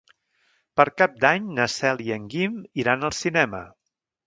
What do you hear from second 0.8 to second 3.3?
Cap d'Any na Cel i en Guim iran al